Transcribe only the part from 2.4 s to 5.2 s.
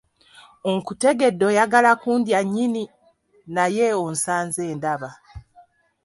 nnyini, naye osanze ndaba.